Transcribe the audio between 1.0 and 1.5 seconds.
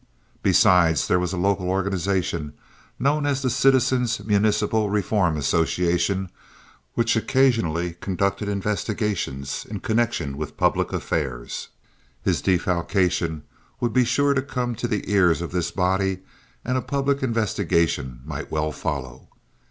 there was a